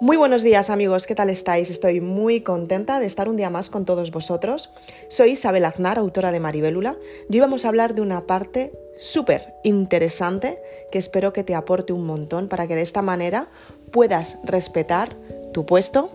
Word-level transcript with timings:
Muy 0.00 0.16
buenos 0.16 0.44
días 0.44 0.70
amigos, 0.70 1.08
¿qué 1.08 1.16
tal 1.16 1.28
estáis? 1.28 1.70
Estoy 1.70 2.00
muy 2.00 2.42
contenta 2.42 3.00
de 3.00 3.06
estar 3.06 3.28
un 3.28 3.36
día 3.36 3.50
más 3.50 3.68
con 3.68 3.84
todos 3.84 4.12
vosotros. 4.12 4.70
Soy 5.08 5.30
Isabel 5.32 5.64
Aznar, 5.64 5.98
autora 5.98 6.30
de 6.30 6.38
Maribélula, 6.38 6.94
y 7.28 7.34
hoy 7.34 7.40
vamos 7.40 7.64
a 7.64 7.68
hablar 7.68 7.96
de 7.96 8.00
una 8.00 8.24
parte 8.24 8.70
súper 8.96 9.54
interesante 9.64 10.62
que 10.92 10.98
espero 10.98 11.32
que 11.32 11.42
te 11.42 11.56
aporte 11.56 11.92
un 11.92 12.06
montón 12.06 12.46
para 12.46 12.68
que 12.68 12.76
de 12.76 12.82
esta 12.82 13.02
manera 13.02 13.48
puedas 13.90 14.38
respetar 14.44 15.16
tu 15.52 15.66
puesto 15.66 16.12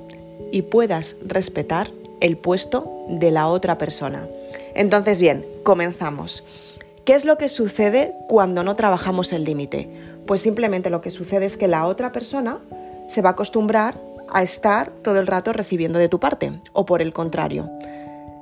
y 0.50 0.62
puedas 0.62 1.18
respetar 1.26 1.92
el 2.22 2.38
puesto 2.38 2.90
de 3.10 3.32
la 3.32 3.48
otra 3.48 3.78
persona. 3.78 4.30
Entonces 4.76 5.20
bien, 5.20 5.46
comenzamos. 5.64 6.46
¿Qué 7.04 7.16
es 7.16 7.26
lo 7.26 7.38
que 7.38 7.50
sucede 7.50 8.14
cuando 8.30 8.64
no 8.64 8.78
trabajamos 8.78 9.34
el 9.34 9.44
límite? 9.44 9.90
Pues 10.26 10.40
simplemente 10.40 10.90
lo 10.90 11.02
que 11.02 11.10
sucede 11.10 11.46
es 11.46 11.58
que 11.58 11.68
la 11.68 11.86
otra 11.86 12.14
persona 12.14 12.60
se 13.14 13.22
va 13.22 13.30
a 13.30 13.32
acostumbrar 13.34 14.00
a 14.30 14.42
estar 14.42 14.90
todo 15.04 15.20
el 15.20 15.28
rato 15.28 15.54
recibiendo 15.54 16.00
de 16.00 16.10
tu 16.10 16.20
parte, 16.20 16.60
o 16.74 16.86
por 16.86 17.02
el 17.02 17.14
contrario. 17.14 17.70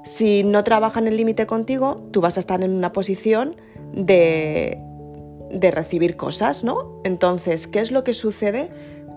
Si 0.04 0.44
no 0.44 0.64
trabajan 0.64 1.08
el 1.08 1.18
límite 1.18 1.46
contigo, 1.46 2.02
tú 2.12 2.22
vas 2.22 2.38
a 2.38 2.40
estar 2.40 2.64
en 2.64 2.72
una 2.72 2.94
posición 2.94 3.56
de, 3.94 4.80
de 5.52 5.72
recibir 5.72 6.16
cosas, 6.16 6.64
¿no? 6.64 7.02
Entonces, 7.04 7.68
¿qué 7.68 7.80
es 7.80 7.92
lo 7.92 8.04
que 8.04 8.14
sucede 8.14 8.70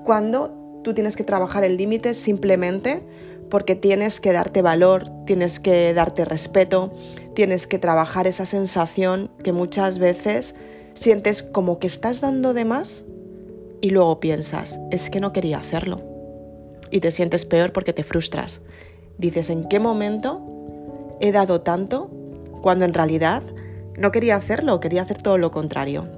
cuando 0.05 0.81
tú 0.83 0.93
tienes 0.93 1.17
que 1.17 1.25
trabajar 1.25 1.65
el 1.65 1.77
límite 1.77 2.13
simplemente 2.13 3.03
porque 3.49 3.77
tienes 3.77 4.21
que 4.21 4.33
darte 4.33 4.63
valor, 4.63 5.09
tienes 5.27 5.61
que 5.61 5.95
darte 5.95 6.25
respeto, 6.25 6.93
tienes 7.35 7.67
que 7.69 7.79
trabajar 7.79 8.27
esa 8.27 8.47
sensación 8.47 9.31
que 9.45 9.53
muchas 9.53 10.01
veces 10.01 10.57
sientes 10.95 11.43
como 11.43 11.79
que 11.79 11.87
estás 11.87 12.21
dando 12.21 12.53
de 12.55 12.65
más 12.65 13.05
y 13.85 13.91
luego 13.91 14.19
piensas, 14.19 14.81
es 14.91 15.11
que 15.11 15.21
no 15.21 15.35
quería 15.35 15.59
hacerlo. 15.59 16.01
Y 16.91 17.01
te 17.01 17.11
sientes 17.11 17.45
peor 17.45 17.71
porque 17.71 17.93
te 17.93 18.03
frustras. 18.03 18.63
Dices, 19.19 19.51
¿en 19.51 19.69
qué 19.69 19.79
momento 19.79 21.19
he 21.21 21.33
dado 21.33 21.61
tanto 21.61 22.11
cuando 22.63 22.87
en 22.87 22.95
realidad 22.95 23.43
no 23.99 24.11
quería 24.11 24.37
hacerlo, 24.37 24.81
quería 24.81 25.03
hacer 25.03 25.21
todo 25.21 25.37
lo 25.37 25.51
contrario? 25.51 26.09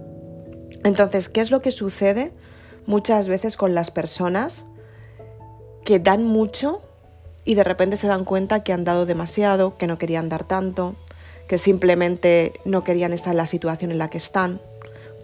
Entonces, 0.85 1.29
¿qué 1.29 1.41
es 1.41 1.51
lo 1.51 1.61
que 1.61 1.73
sucede 1.73 2.33
muchas 2.87 3.29
veces 3.29 3.57
con 3.57 3.75
las 3.75 3.91
personas 3.91 4.65
que 5.85 5.99
dan 5.99 6.23
mucho 6.23 6.81
y 7.45 7.57
de 7.57 7.65
repente 7.65 7.97
se 7.97 8.07
dan 8.07 8.25
cuenta 8.25 8.63
que 8.63 8.75
han 8.75 8.85
dado 8.85 9.07
demasiado, 9.07 9.77
que 9.77 9.89
no 9.89 9.99
querían 9.99 10.29
dar 10.29 10.45
tanto, 10.45 10.95
que 11.49 11.59
simplemente 11.59 12.53
no 12.65 12.85
querían 12.85 13.13
estar 13.13 13.33
en 13.33 13.39
la 13.39 13.47
situación 13.47 13.91
en 13.91 13.99
la 13.99 14.09
que 14.09 14.19
están? 14.19 14.61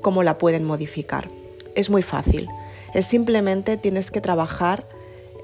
¿Cómo 0.00 0.24
la 0.24 0.38
pueden 0.38 0.64
modificar? 0.64 1.28
Es 1.74 1.90
muy 1.90 2.02
fácil. 2.02 2.48
Es 2.94 3.06
simplemente 3.06 3.76
tienes 3.76 4.10
que 4.10 4.20
trabajar 4.20 4.86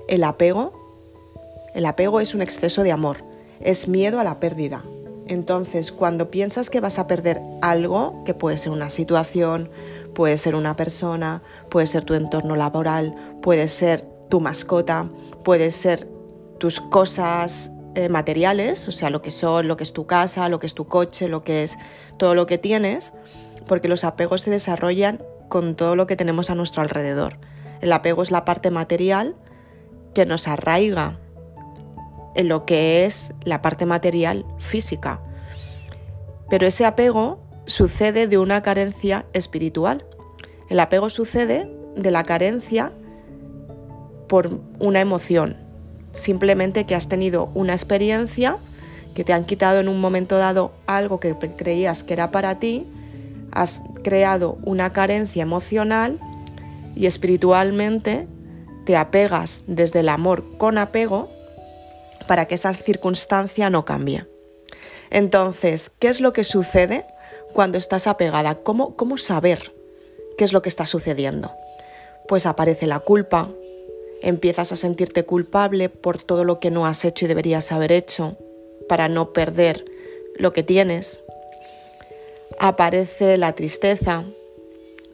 el 0.08 0.24
apego. 0.24 0.72
El 1.74 1.86
apego 1.86 2.20
es 2.20 2.34
un 2.34 2.42
exceso 2.42 2.82
de 2.82 2.92
amor, 2.92 3.18
es 3.60 3.88
miedo 3.88 4.20
a 4.20 4.24
la 4.24 4.40
pérdida. 4.40 4.82
Entonces, 5.26 5.92
cuando 5.92 6.30
piensas 6.30 6.70
que 6.70 6.80
vas 6.80 6.98
a 6.98 7.06
perder 7.06 7.40
algo, 7.60 8.24
que 8.24 8.32
puede 8.32 8.56
ser 8.56 8.72
una 8.72 8.88
situación, 8.88 9.70
puede 10.14 10.38
ser 10.38 10.54
una 10.54 10.74
persona, 10.74 11.42
puede 11.68 11.86
ser 11.86 12.04
tu 12.04 12.14
entorno 12.14 12.56
laboral, 12.56 13.14
puede 13.42 13.68
ser 13.68 14.06
tu 14.30 14.40
mascota, 14.40 15.08
puede 15.44 15.70
ser 15.70 16.08
tus 16.58 16.80
cosas 16.80 17.70
eh, 17.94 18.08
materiales, 18.08 18.88
o 18.88 18.92
sea, 18.92 19.10
lo 19.10 19.22
que 19.22 19.30
son, 19.30 19.68
lo 19.68 19.76
que 19.76 19.84
es 19.84 19.92
tu 19.92 20.06
casa, 20.06 20.48
lo 20.48 20.58
que 20.58 20.66
es 20.66 20.74
tu 20.74 20.86
coche, 20.86 21.28
lo 21.28 21.44
que 21.44 21.62
es 21.62 21.78
todo 22.16 22.34
lo 22.34 22.46
que 22.46 22.56
tienes, 22.56 23.12
porque 23.66 23.88
los 23.88 24.04
apegos 24.04 24.42
se 24.42 24.50
desarrollan 24.50 25.20
con 25.48 25.74
todo 25.74 25.96
lo 25.96 26.06
que 26.06 26.16
tenemos 26.16 26.50
a 26.50 26.54
nuestro 26.54 26.82
alrededor. 26.82 27.38
El 27.80 27.92
apego 27.92 28.22
es 28.22 28.30
la 28.30 28.44
parte 28.44 28.70
material 28.70 29.36
que 30.14 30.26
nos 30.26 30.48
arraiga 30.48 31.18
en 32.34 32.48
lo 32.48 32.64
que 32.66 33.04
es 33.04 33.34
la 33.44 33.62
parte 33.62 33.86
material 33.86 34.44
física. 34.58 35.20
Pero 36.48 36.66
ese 36.66 36.84
apego 36.84 37.40
sucede 37.66 38.26
de 38.26 38.38
una 38.38 38.62
carencia 38.62 39.26
espiritual. 39.32 40.04
El 40.68 40.80
apego 40.80 41.08
sucede 41.08 41.70
de 41.96 42.10
la 42.10 42.22
carencia 42.22 42.92
por 44.28 44.60
una 44.78 45.00
emoción. 45.00 45.56
Simplemente 46.12 46.86
que 46.86 46.94
has 46.94 47.08
tenido 47.08 47.50
una 47.54 47.72
experiencia 47.72 48.58
que 49.14 49.24
te 49.24 49.32
han 49.32 49.44
quitado 49.44 49.80
en 49.80 49.88
un 49.88 50.00
momento 50.00 50.38
dado 50.38 50.72
algo 50.86 51.20
que 51.20 51.34
creías 51.56 52.02
que 52.02 52.12
era 52.12 52.30
para 52.30 52.58
ti 52.58 52.86
has 53.52 53.80
creado 54.02 54.58
una 54.64 54.92
carencia 54.92 55.42
emocional 55.42 56.18
y 56.94 57.06
espiritualmente 57.06 58.26
te 58.84 58.96
apegas 58.96 59.62
desde 59.66 60.00
el 60.00 60.08
amor 60.08 60.44
con 60.58 60.78
apego 60.78 61.28
para 62.26 62.46
que 62.46 62.54
esa 62.54 62.72
circunstancia 62.72 63.70
no 63.70 63.84
cambie. 63.84 64.26
Entonces, 65.10 65.90
¿qué 65.98 66.08
es 66.08 66.20
lo 66.20 66.32
que 66.32 66.44
sucede 66.44 67.04
cuando 67.52 67.78
estás 67.78 68.06
apegada? 68.06 68.56
¿Cómo, 68.56 68.96
cómo 68.96 69.16
saber 69.16 69.74
qué 70.36 70.44
es 70.44 70.52
lo 70.52 70.62
que 70.62 70.68
está 70.68 70.86
sucediendo? 70.86 71.52
Pues 72.26 72.46
aparece 72.46 72.86
la 72.86 73.00
culpa, 73.00 73.48
empiezas 74.22 74.72
a 74.72 74.76
sentirte 74.76 75.24
culpable 75.24 75.88
por 75.88 76.22
todo 76.22 76.44
lo 76.44 76.60
que 76.60 76.70
no 76.70 76.86
has 76.86 77.04
hecho 77.04 77.24
y 77.24 77.28
deberías 77.28 77.72
haber 77.72 77.92
hecho 77.92 78.36
para 78.88 79.08
no 79.08 79.32
perder 79.32 79.84
lo 80.36 80.52
que 80.52 80.62
tienes, 80.62 81.22
aparece 82.58 83.36
la 83.36 83.52
tristeza, 83.54 84.24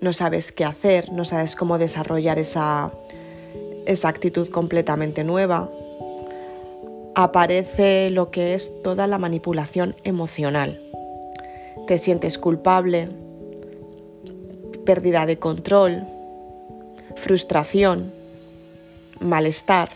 no 0.00 0.12
sabes 0.12 0.52
qué 0.52 0.64
hacer, 0.64 1.12
no 1.12 1.24
sabes 1.24 1.56
cómo 1.56 1.78
desarrollar 1.78 2.38
esa, 2.38 2.92
esa 3.86 4.08
actitud 4.08 4.48
completamente 4.48 5.24
nueva. 5.24 5.70
Aparece 7.14 8.10
lo 8.10 8.30
que 8.30 8.54
es 8.54 8.70
toda 8.82 9.06
la 9.06 9.18
manipulación 9.18 9.96
emocional. 10.04 10.80
Te 11.86 11.98
sientes 11.98 12.38
culpable, 12.38 13.08
pérdida 14.84 15.26
de 15.26 15.38
control, 15.38 16.06
frustración, 17.16 18.12
malestar. 19.20 19.90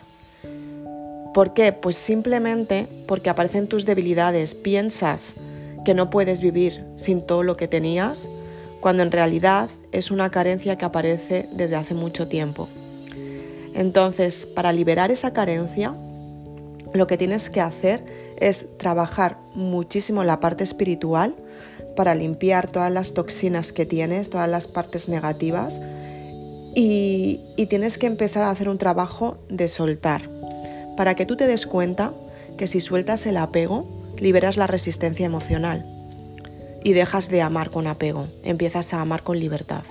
¿Por 1.34 1.55
qué? 1.55 1.72
Pues 1.72 1.97
simplemente 1.97 2.88
porque 3.06 3.31
aparecen 3.31 3.69
tus 3.69 3.84
debilidades, 3.84 4.55
piensas 4.55 5.34
que 5.84 5.94
no 5.94 6.10
puedes 6.10 6.40
vivir 6.40 6.84
sin 6.96 7.20
todo 7.20 7.42
lo 7.42 7.56
que 7.56 7.68
tenías, 7.68 8.30
cuando 8.80 9.02
en 9.02 9.12
realidad 9.12 9.70
es 9.92 10.10
una 10.10 10.30
carencia 10.30 10.76
que 10.76 10.84
aparece 10.84 11.48
desde 11.52 11.76
hace 11.76 11.94
mucho 11.94 12.28
tiempo. 12.28 12.68
Entonces, 13.74 14.46
para 14.46 14.72
liberar 14.72 15.10
esa 15.10 15.32
carencia, 15.32 15.94
lo 16.94 17.06
que 17.06 17.16
tienes 17.16 17.50
que 17.50 17.60
hacer 17.60 18.04
es 18.38 18.66
trabajar 18.78 19.38
muchísimo 19.54 20.24
la 20.24 20.40
parte 20.40 20.64
espiritual 20.64 21.34
para 21.96 22.14
limpiar 22.14 22.68
todas 22.68 22.92
las 22.92 23.12
toxinas 23.12 23.72
que 23.72 23.84
tienes, 23.84 24.30
todas 24.30 24.48
las 24.48 24.66
partes 24.68 25.08
negativas 25.08 25.80
y, 26.74 27.40
tienes 27.68 27.98
que 27.98 28.06
empezar 28.06 28.44
a 28.44 28.50
hacer 28.50 28.68
un 28.68 28.78
trabajo 28.78 29.38
de 29.48 29.68
soltar 29.68 30.30
para 30.96 31.14
que 31.14 31.26
tú 31.26 31.36
te 31.36 31.46
des 31.46 31.66
cuenta 31.66 32.12
que 32.56 32.66
si 32.66 32.80
sueltas 32.80 33.26
el 33.26 33.36
apego, 33.36 33.97
liberas 34.20 34.56
la 34.56 34.66
resistencia 34.66 35.26
emocional 35.26 35.86
y 36.82 36.92
dejas 36.92 37.28
de 37.28 37.42
amar 37.42 37.70
con 37.70 37.86
apego, 37.86 38.28
empiezas 38.42 38.94
a 38.94 39.00
amar 39.00 39.22
con 39.22 39.38
libertad. 39.38 39.84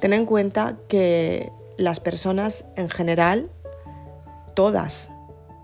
Ten 0.00 0.12
en 0.12 0.26
cuenta 0.26 0.78
que 0.88 1.50
las 1.76 2.00
personas 2.00 2.64
en 2.76 2.88
general, 2.88 3.50
todas, 4.54 5.10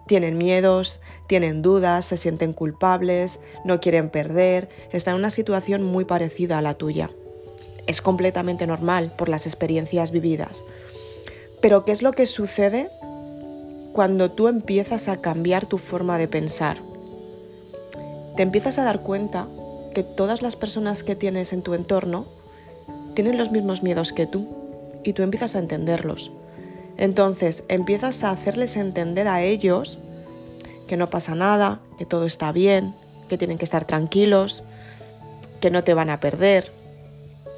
tienen 0.06 0.38
miedos, 0.38 1.00
tienen 1.28 1.62
dudas, 1.62 2.06
se 2.06 2.16
sienten 2.16 2.52
culpables, 2.52 3.41
no 3.64 3.80
quieren 3.80 4.10
perder, 4.10 4.68
están 4.92 5.14
en 5.14 5.20
una 5.20 5.30
situación 5.30 5.82
muy 5.82 6.04
parecida 6.04 6.58
a 6.58 6.62
la 6.62 6.74
tuya. 6.74 7.10
Es 7.86 8.00
completamente 8.00 8.66
normal 8.66 9.12
por 9.16 9.28
las 9.28 9.47
experiencias 9.47 10.10
vividas. 10.10 10.65
Pero 11.60 11.84
¿qué 11.84 11.92
es 11.92 12.03
lo 12.03 12.12
que 12.12 12.27
sucede 12.27 12.91
cuando 13.92 14.30
tú 14.30 14.48
empiezas 14.48 15.09
a 15.09 15.21
cambiar 15.21 15.66
tu 15.66 15.78
forma 15.78 16.18
de 16.18 16.28
pensar? 16.28 16.87
Te 18.38 18.44
empiezas 18.44 18.78
a 18.78 18.84
dar 18.84 19.00
cuenta 19.00 19.48
que 19.92 20.04
todas 20.04 20.42
las 20.42 20.54
personas 20.54 21.02
que 21.02 21.16
tienes 21.16 21.52
en 21.52 21.60
tu 21.60 21.74
entorno 21.74 22.24
tienen 23.14 23.36
los 23.36 23.50
mismos 23.50 23.82
miedos 23.82 24.12
que 24.12 24.28
tú 24.28 24.46
y 25.02 25.12
tú 25.12 25.24
empiezas 25.24 25.56
a 25.56 25.58
entenderlos. 25.58 26.30
Entonces 26.98 27.64
empiezas 27.66 28.22
a 28.22 28.30
hacerles 28.30 28.76
entender 28.76 29.26
a 29.26 29.42
ellos 29.42 29.98
que 30.86 30.96
no 30.96 31.10
pasa 31.10 31.34
nada, 31.34 31.80
que 31.98 32.06
todo 32.06 32.26
está 32.26 32.52
bien, 32.52 32.94
que 33.28 33.38
tienen 33.38 33.58
que 33.58 33.64
estar 33.64 33.84
tranquilos, 33.84 34.62
que 35.60 35.72
no 35.72 35.82
te 35.82 35.94
van 35.94 36.08
a 36.08 36.20
perder, 36.20 36.70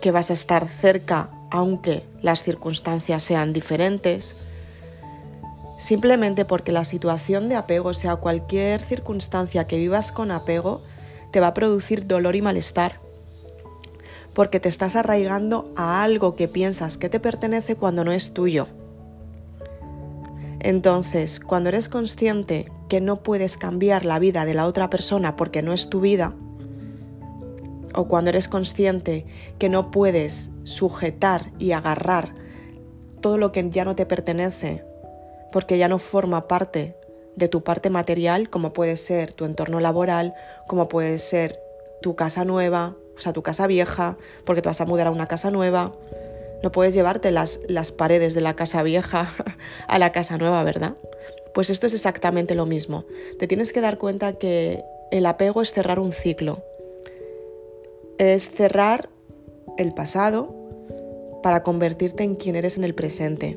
que 0.00 0.12
vas 0.12 0.30
a 0.30 0.32
estar 0.32 0.66
cerca 0.66 1.28
aunque 1.50 2.04
las 2.22 2.42
circunstancias 2.42 3.22
sean 3.22 3.52
diferentes 3.52 4.34
simplemente 5.80 6.44
porque 6.44 6.72
la 6.72 6.84
situación 6.84 7.48
de 7.48 7.56
apego, 7.56 7.94
sea 7.94 8.16
cualquier 8.16 8.80
circunstancia 8.80 9.66
que 9.66 9.78
vivas 9.78 10.12
con 10.12 10.30
apego, 10.30 10.82
te 11.32 11.40
va 11.40 11.48
a 11.48 11.54
producir 11.54 12.06
dolor 12.06 12.36
y 12.36 12.42
malestar. 12.42 13.00
Porque 14.34 14.60
te 14.60 14.68
estás 14.68 14.94
arraigando 14.94 15.72
a 15.76 16.04
algo 16.04 16.36
que 16.36 16.48
piensas 16.48 16.98
que 16.98 17.08
te 17.08 17.18
pertenece 17.18 17.76
cuando 17.76 18.04
no 18.04 18.12
es 18.12 18.34
tuyo. 18.34 18.68
Entonces, 20.60 21.40
cuando 21.40 21.70
eres 21.70 21.88
consciente 21.88 22.70
que 22.90 23.00
no 23.00 23.22
puedes 23.22 23.56
cambiar 23.56 24.04
la 24.04 24.18
vida 24.18 24.44
de 24.44 24.52
la 24.52 24.66
otra 24.66 24.90
persona 24.90 25.34
porque 25.34 25.62
no 25.62 25.72
es 25.72 25.88
tu 25.88 26.00
vida, 26.00 26.34
o 27.94 28.06
cuando 28.06 28.28
eres 28.28 28.48
consciente 28.48 29.24
que 29.58 29.70
no 29.70 29.90
puedes 29.90 30.50
sujetar 30.64 31.50
y 31.58 31.72
agarrar 31.72 32.34
todo 33.22 33.38
lo 33.38 33.50
que 33.50 33.68
ya 33.70 33.86
no 33.86 33.96
te 33.96 34.04
pertenece 34.04 34.89
porque 35.52 35.78
ya 35.78 35.88
no 35.88 35.98
forma 35.98 36.48
parte 36.48 36.94
de 37.36 37.48
tu 37.48 37.62
parte 37.62 37.90
material, 37.90 38.50
como 38.50 38.72
puede 38.72 38.96
ser 38.96 39.32
tu 39.32 39.44
entorno 39.44 39.80
laboral, 39.80 40.34
como 40.66 40.88
puede 40.88 41.18
ser 41.18 41.60
tu 42.02 42.16
casa 42.16 42.44
nueva, 42.44 42.96
o 43.16 43.20
sea, 43.20 43.32
tu 43.32 43.42
casa 43.42 43.66
vieja, 43.66 44.16
porque 44.44 44.62
te 44.62 44.68
vas 44.68 44.80
a 44.80 44.86
mudar 44.86 45.06
a 45.06 45.10
una 45.10 45.26
casa 45.26 45.50
nueva. 45.50 45.94
No 46.62 46.72
puedes 46.72 46.94
llevarte 46.94 47.30
las, 47.30 47.60
las 47.68 47.92
paredes 47.92 48.34
de 48.34 48.40
la 48.40 48.54
casa 48.54 48.82
vieja 48.82 49.32
a 49.88 49.98
la 49.98 50.12
casa 50.12 50.38
nueva, 50.38 50.62
¿verdad? 50.62 50.94
Pues 51.54 51.70
esto 51.70 51.86
es 51.86 51.94
exactamente 51.94 52.54
lo 52.54 52.66
mismo. 52.66 53.04
Te 53.38 53.46
tienes 53.46 53.72
que 53.72 53.80
dar 53.80 53.98
cuenta 53.98 54.34
que 54.34 54.82
el 55.10 55.26
apego 55.26 55.62
es 55.62 55.72
cerrar 55.72 55.98
un 55.98 56.12
ciclo. 56.12 56.62
Es 58.18 58.50
cerrar 58.50 59.08
el 59.78 59.94
pasado 59.94 60.54
para 61.42 61.62
convertirte 61.62 62.22
en 62.22 62.36
quien 62.36 62.54
eres 62.54 62.76
en 62.76 62.84
el 62.84 62.94
presente 62.94 63.56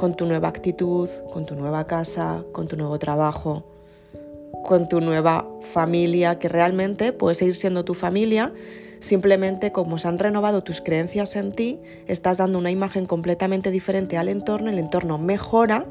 con 0.00 0.14
tu 0.14 0.24
nueva 0.24 0.48
actitud, 0.48 1.10
con 1.30 1.44
tu 1.44 1.54
nueva 1.54 1.86
casa, 1.86 2.42
con 2.52 2.66
tu 2.66 2.74
nuevo 2.78 2.98
trabajo, 2.98 3.64
con 4.64 4.88
tu 4.88 5.02
nueva 5.02 5.46
familia, 5.60 6.38
que 6.38 6.48
realmente 6.48 7.12
puede 7.12 7.34
seguir 7.34 7.54
siendo 7.54 7.84
tu 7.84 7.92
familia, 7.92 8.50
simplemente 8.98 9.72
como 9.72 9.98
se 9.98 10.08
han 10.08 10.18
renovado 10.18 10.62
tus 10.62 10.80
creencias 10.80 11.36
en 11.36 11.52
ti, 11.52 11.80
estás 12.06 12.38
dando 12.38 12.58
una 12.58 12.70
imagen 12.70 13.04
completamente 13.04 13.70
diferente 13.70 14.16
al 14.16 14.30
entorno, 14.30 14.70
el 14.70 14.78
entorno 14.78 15.18
mejora 15.18 15.84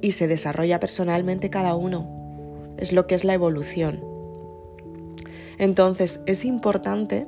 y 0.00 0.12
se 0.12 0.28
desarrolla 0.28 0.78
personalmente 0.78 1.50
cada 1.50 1.74
uno. 1.74 2.06
Es 2.76 2.92
lo 2.92 3.08
que 3.08 3.16
es 3.16 3.24
la 3.24 3.34
evolución. 3.34 4.00
Entonces 5.58 6.20
es 6.26 6.44
importante 6.44 7.26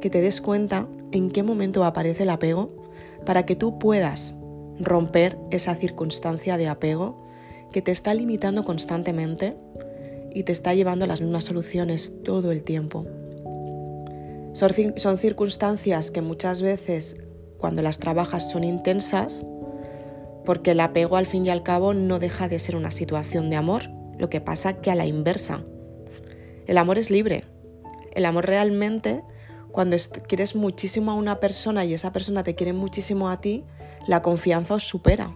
que 0.00 0.08
te 0.08 0.22
des 0.22 0.40
cuenta 0.40 0.86
en 1.12 1.30
qué 1.30 1.42
momento 1.42 1.84
aparece 1.84 2.22
el 2.22 2.30
apego 2.30 2.79
para 3.24 3.44
que 3.46 3.56
tú 3.56 3.78
puedas 3.78 4.34
romper 4.78 5.38
esa 5.50 5.74
circunstancia 5.74 6.56
de 6.56 6.68
apego 6.68 7.26
que 7.72 7.82
te 7.82 7.90
está 7.90 8.14
limitando 8.14 8.64
constantemente 8.64 9.56
y 10.32 10.44
te 10.44 10.52
está 10.52 10.74
llevando 10.74 11.04
a 11.04 11.08
las 11.08 11.20
mismas 11.20 11.44
soluciones 11.44 12.12
todo 12.24 12.52
el 12.52 12.64
tiempo. 12.64 13.06
Son, 14.52 15.18
circunstancias 15.18 16.10
que 16.10 16.22
muchas 16.22 16.60
veces 16.60 17.16
cuando 17.58 17.82
las 17.82 17.98
trabajas 17.98 18.50
son 18.50 18.64
intensas 18.64 19.44
porque 20.44 20.72
el 20.72 20.80
apego 20.80 21.16
al 21.16 21.26
fin 21.26 21.46
y 21.46 21.50
al 21.50 21.62
cabo 21.62 21.94
no 21.94 22.18
deja 22.18 22.48
de 22.48 22.58
ser 22.58 22.74
una 22.74 22.90
situación 22.90 23.50
de 23.50 23.56
amor, 23.56 23.82
lo 24.18 24.28
que 24.28 24.40
pasa 24.40 24.80
que 24.80 24.90
a 24.90 24.94
la 24.94 25.06
inversa. 25.06 25.62
El 26.66 26.78
amor 26.78 26.98
es 26.98 27.10
libre. 27.10 27.44
El 28.12 28.24
amor 28.24 28.46
realmente 28.46 29.22
cuando 29.72 29.96
quieres 30.26 30.56
muchísimo 30.56 31.12
a 31.12 31.14
una 31.14 31.40
persona 31.40 31.84
y 31.84 31.94
esa 31.94 32.12
persona 32.12 32.42
te 32.42 32.54
quiere 32.54 32.72
muchísimo 32.72 33.28
a 33.28 33.40
ti, 33.40 33.64
la 34.06 34.22
confianza 34.22 34.74
os 34.74 34.84
supera, 34.84 35.34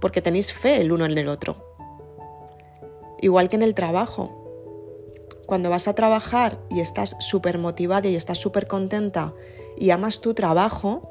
porque 0.00 0.22
tenéis 0.22 0.52
fe 0.52 0.80
el 0.80 0.92
uno 0.92 1.04
en 1.04 1.16
el 1.16 1.28
otro. 1.28 1.64
Igual 3.20 3.48
que 3.48 3.56
en 3.56 3.62
el 3.62 3.74
trabajo. 3.74 4.34
Cuando 5.46 5.70
vas 5.70 5.88
a 5.88 5.94
trabajar 5.94 6.58
y 6.70 6.80
estás 6.80 7.16
súper 7.20 7.58
motivada 7.58 8.08
y 8.08 8.16
estás 8.16 8.38
súper 8.38 8.66
contenta 8.66 9.32
y 9.78 9.90
amas 9.90 10.20
tu 10.20 10.34
trabajo, 10.34 11.10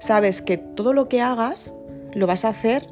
sabes 0.00 0.42
que 0.42 0.58
todo 0.58 0.92
lo 0.92 1.08
que 1.08 1.20
hagas 1.20 1.72
lo 2.12 2.26
vas 2.26 2.44
a 2.44 2.48
hacer 2.48 2.88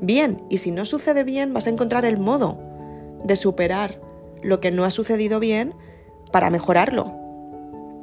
bien 0.00 0.44
y 0.48 0.58
si 0.58 0.70
no 0.70 0.84
sucede 0.84 1.24
bien 1.24 1.52
vas 1.52 1.66
a 1.66 1.70
encontrar 1.70 2.04
el 2.04 2.18
modo 2.18 2.58
de 3.24 3.34
superar 3.34 4.00
lo 4.42 4.60
que 4.60 4.70
no 4.70 4.84
ha 4.84 4.90
sucedido 4.90 5.40
bien 5.40 5.74
para 6.30 6.50
mejorarlo 6.50 7.15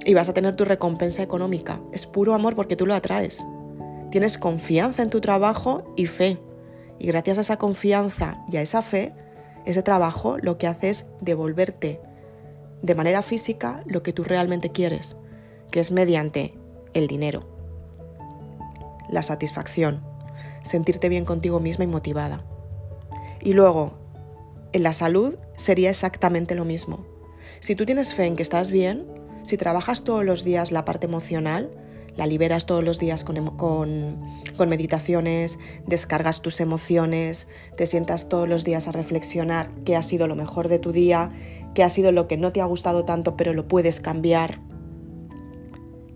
y 0.06 0.14
vas 0.14 0.30
a 0.30 0.34
tener 0.34 0.56
tu 0.56 0.66
recompensa 0.66 1.24
económica. 1.24 1.80
Es 1.92 2.06
puro 2.06 2.34
amor 2.34 2.56
porque 2.56 2.76
tú 2.76 2.86
lo 2.86 2.94
atraes. 2.94 3.46
Tienes 4.12 4.38
confianza 4.38 5.02
en 5.02 5.10
tu 5.10 5.22
trabajo 5.22 5.94
y 5.96 6.06
fe. 6.06 6.40
Y 7.00 7.08
gracias 7.08 7.38
a 7.38 7.42
esa 7.42 7.58
confianza 7.58 8.44
y 8.52 8.58
a 8.58 8.62
esa 8.62 8.82
fe, 8.82 9.14
ese 9.66 9.84
trabajo 9.84 10.38
lo 10.38 10.58
que 10.58 10.68
hace 10.68 10.90
es 10.90 11.06
devolverte 11.22 12.00
de 12.84 12.96
manera 12.96 13.22
física 13.22 13.82
lo 13.88 14.04
que 14.04 14.14
tú 14.14 14.24
realmente 14.24 14.72
quieres, 14.72 15.16
que 15.72 15.80
es 15.80 15.92
mediante 15.92 16.54
el 16.94 17.08
dinero, 17.08 17.48
la 19.10 19.24
satisfacción, 19.24 20.04
sentirte 20.64 21.10
bien 21.10 21.26
contigo 21.26 21.60
misma 21.60 21.86
y 21.86 21.88
motivada. 21.88 22.44
Y 23.42 23.54
luego, 23.54 23.94
en 24.74 24.84
la 24.84 24.94
salud 24.94 25.36
sería 25.56 25.90
exactamente 25.90 26.56
lo 26.56 26.66
mismo. 26.66 27.06
Si 27.62 27.76
tú 27.76 27.86
tienes 27.86 28.14
fe 28.14 28.26
en 28.26 28.36
que 28.36 28.44
estás 28.44 28.70
bien, 28.70 29.08
si 29.44 29.58
trabajas 29.58 30.04
todos 30.04 30.24
los 30.24 30.44
días 30.44 30.72
la 30.72 30.86
parte 30.86 31.06
emocional, 31.06 31.70
la 32.16 32.28
liberas 32.28 32.66
todos 32.66 32.84
los 32.84 33.00
días 33.00 33.24
con, 33.24 34.18
meditaciones, 34.68 35.60
descargas 35.86 36.42
tus 36.42 36.60
emociones, 36.62 37.48
te 37.76 37.86
sientas 37.86 38.30
todos 38.30 38.48
los 38.48 38.64
días 38.64 38.88
a 38.88 38.92
reflexionar 38.92 39.70
qué 39.84 39.96
ha 39.96 40.04
sido 40.04 40.28
lo 40.28 40.36
mejor 40.36 40.70
de 40.70 40.80
tu 40.80 40.92
día, 40.92 41.32
qué 41.74 41.84
ha 41.84 41.90
sido 41.90 42.12
lo 42.12 42.28
que 42.28 42.38
no 42.38 42.52
te 42.52 42.62
ha 42.62 42.66
gustado 42.66 43.04
tanto 43.04 43.36
pero 43.36 43.54
lo 43.54 43.68
puedes 43.68 44.00
cambiar. 44.00 44.60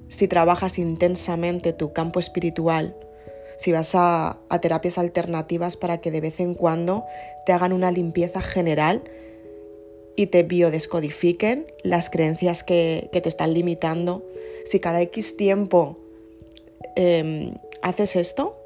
Si 0.08 0.28
trabajas 0.28 0.80
intensamente 0.80 1.74
tu 1.74 1.92
campo 1.92 2.20
espiritual, 2.20 2.96
si 3.58 3.72
vas 3.72 3.92
a 3.94 4.40
terapias 4.62 4.98
alternativas 4.98 5.76
para 5.76 5.98
que 5.98 6.12
de 6.12 6.22
vez 6.22 6.40
en 6.40 6.54
cuando 6.54 7.06
te 7.46 7.52
hagan 7.52 7.74
una 7.74 7.92
limpieza 7.92 8.42
general 8.42 9.04
y 10.18 10.28
te 10.28 10.44
biodescodifiquen 10.44 11.68
las 11.84 12.10
creencias 12.10 12.64
que, 12.64 13.08
te 13.14 13.30
están 13.30 13.54
limitando. 13.54 14.26
Si 14.66 14.82
cada 14.82 15.00
X 15.02 15.38
tiempo 15.38 16.00
em, 16.96 17.54
haces 17.84 18.18
esto, 18.18 18.58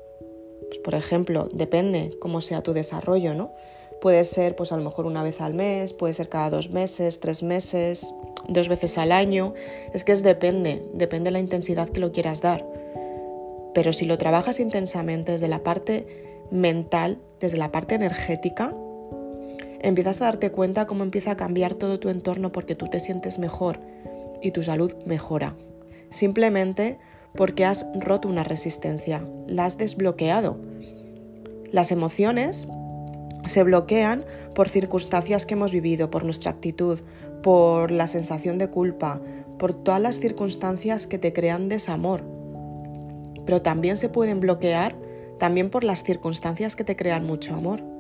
pues 0.70 0.80
por 0.80 0.96
ejemplo, 0.96 1.50
depende 1.52 2.18
cómo 2.20 2.40
sea 2.40 2.62
tu 2.62 2.72
desarrollo, 2.72 3.36
¿no? 3.36 3.52
Puede 4.00 4.24
ser 4.24 4.56
pues 4.56 4.72
a 4.72 4.78
lo 4.78 4.84
mejor 4.84 5.06
una 5.06 5.22
vez 5.24 5.42
al 5.42 5.54
mes, 5.54 5.92
puede 5.92 6.14
ser 6.14 6.30
cada 6.30 6.50
dos 6.50 6.70
meses, 6.70 7.20
tres 7.20 7.44
meses, 7.44 8.14
dos 8.48 8.70
veces 8.70 8.98
al 8.98 9.12
año. 9.12 9.54
Es 9.94 10.06
que 10.06 10.14
es 10.14 10.24
depende, 10.24 10.82
depende 10.94 11.28
de 11.28 11.34
la 11.34 11.40
intensidad 11.40 11.90
que 11.90 12.00
lo 12.00 12.14
quieras 12.14 12.42
dar. 12.42 12.66
Pero 13.74 13.92
si 13.92 14.06
lo 14.06 14.18
trabajas 14.18 14.62
intensamente 14.62 15.34
desde 15.34 15.50
la 15.50 15.64
parte 15.64 16.08
mental, 16.50 17.20
desde 17.42 17.58
la 17.58 17.72
parte 17.74 17.96
energética, 17.96 18.74
empiezas 19.82 20.22
a 20.22 20.26
darte 20.26 20.52
cuenta 20.52 20.88
cómo 20.88 21.04
empieza 21.04 21.32
a 21.32 21.38
cambiar 21.38 21.74
todo 21.74 22.00
tu 22.00 22.10
entorno 22.10 22.52
porque 22.52 22.76
tú 22.76 22.88
te 22.88 23.00
sientes 23.00 23.40
mejor 23.40 23.80
y 24.42 24.52
tu 24.52 24.64
salud 24.64 24.94
mejora. 25.06 25.56
Simplemente 26.10 27.00
porque 27.36 27.66
has 27.66 27.88
roto 28.00 28.28
una 28.28 28.44
resistencia, 28.44 29.24
la 29.48 29.66
has 29.66 29.78
desbloqueado. 29.78 30.58
Las 31.72 31.92
emociones 31.92 32.68
se 33.46 33.64
bloquean 33.64 34.26
por 34.54 34.70
circunstancias 34.70 35.46
que 35.46 35.54
hemos 35.54 35.72
vivido, 35.72 36.12
por 36.12 36.24
nuestra 36.24 36.52
actitud, 36.52 37.00
por 37.42 37.92
la 37.92 38.08
sensación 38.08 38.58
de 38.58 38.70
culpa, 38.70 39.22
por 39.58 39.74
todas 39.74 40.02
las 40.02 40.20
circunstancias 40.20 41.08
que 41.08 41.18
te 41.18 41.34
crean 41.34 41.70
desamor. 41.70 42.24
Pero 43.46 43.62
también 43.62 43.98
se 43.98 44.10
pueden 44.10 44.40
bloquear 44.40 44.96
también 45.40 45.70
por 45.70 45.84
las 45.84 46.04
circunstancias 46.04 46.76
que 46.76 46.84
te 46.84 46.96
crean 46.96 47.26
mucho 47.26 47.56
amor. 47.56 47.91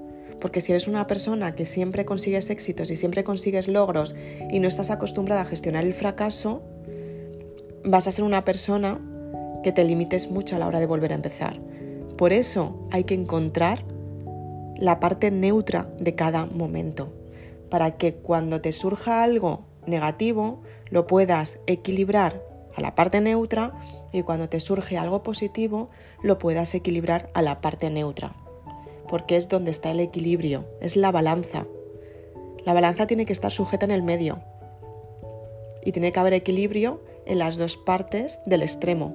Porque 0.42 0.60
si 0.60 0.72
eres 0.72 0.88
una 0.88 1.06
persona 1.08 1.56
que 1.56 1.66
siempre 1.66 2.04
consigues 2.04 2.50
éxitos 2.50 2.90
y 2.90 2.96
siempre 2.96 3.24
consigues 3.24 3.68
logros 3.68 4.16
y 4.50 4.60
no 4.60 4.68
estás 4.68 4.90
acostumbrada 4.90 5.42
a 5.42 5.46
gestionar 5.46 5.86
el 5.86 5.94
fracaso, 5.94 6.64
vas 7.86 8.08
a 8.08 8.12
ser 8.12 8.26
una 8.26 8.44
persona 8.44 9.00
que 9.64 9.72
te 9.72 9.84
limites 9.84 10.32
mucho 10.32 10.56
a 10.56 10.60
la 10.60 10.68
hora 10.68 10.80
de 10.80 10.88
volver 10.88 11.12
a 11.12 11.16
empezar. 11.16 11.60
Por 12.18 12.34
eso 12.34 12.88
hay 12.92 13.04
que 13.04 13.14
encontrar 13.14 13.86
la 14.78 15.00
parte 15.00 15.30
neutra 15.30 15.88
de 16.00 16.16
cada 16.16 16.48
momento, 16.48 17.14
para 17.70 17.92
que 17.98 18.16
cuando 18.16 18.62
te 18.62 18.72
surja 18.72 19.24
algo 19.24 19.66
negativo 19.86 20.64
lo 20.90 21.06
puedas 21.06 21.60
equilibrar 21.68 22.44
a 22.76 22.82
la 22.82 22.96
parte 22.96 23.22
neutra 23.22 23.74
y 24.12 24.24
cuando 24.24 24.50
te 24.50 24.60
surge 24.60 24.98
algo 24.98 25.22
positivo 25.22 25.90
lo 26.24 26.40
puedas 26.40 26.74
equilibrar 26.74 27.30
a 27.34 27.44
la 27.44 27.62
parte 27.62 27.90
neutra 27.92 28.34
porque 29.12 29.36
es 29.36 29.50
donde 29.50 29.70
está 29.70 29.92
el 29.92 30.00
equilibrio, 30.00 30.66
es 30.80 30.96
la 30.96 31.12
balanza. 31.12 31.68
La 32.66 32.74
balanza 32.74 33.08
tiene 33.08 33.26
que 33.26 33.34
estar 33.34 33.52
sujeta 33.52 33.86
en 33.86 33.92
el 33.92 34.02
medio 34.02 34.40
y 35.84 35.92
tiene 35.92 36.14
que 36.14 36.20
haber 36.20 36.34
equilibrio 36.34 37.04
en 37.26 37.38
las 37.38 37.58
dos 37.58 37.76
partes 37.76 38.40
del 38.46 38.62
extremo, 38.62 39.14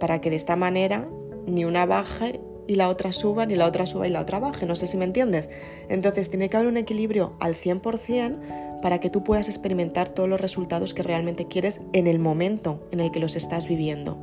para 0.00 0.20
que 0.20 0.30
de 0.30 0.36
esta 0.36 0.56
manera 0.56 1.08
ni 1.46 1.64
una 1.64 1.86
baje 1.86 2.40
y 2.66 2.74
la 2.74 2.88
otra 2.88 3.12
suba, 3.12 3.46
ni 3.46 3.54
la 3.54 3.66
otra 3.66 3.86
suba 3.86 4.08
y 4.08 4.10
la 4.10 4.20
otra 4.20 4.40
baje, 4.40 4.66
no 4.66 4.74
sé 4.74 4.88
si 4.88 4.96
me 4.96 5.04
entiendes. 5.04 5.48
Entonces 5.88 6.28
tiene 6.28 6.50
que 6.50 6.56
haber 6.56 6.68
un 6.68 6.76
equilibrio 6.76 7.34
al 7.38 7.54
100% 7.54 8.80
para 8.82 8.98
que 8.98 9.10
tú 9.10 9.22
puedas 9.22 9.48
experimentar 9.48 10.10
todos 10.10 10.28
los 10.28 10.40
resultados 10.40 10.92
que 10.92 11.04
realmente 11.04 11.46
quieres 11.46 11.80
en 11.92 12.08
el 12.08 12.18
momento 12.18 12.86
en 12.90 12.98
el 12.98 13.12
que 13.12 13.20
los 13.20 13.36
estás 13.36 13.68
viviendo. 13.68 14.18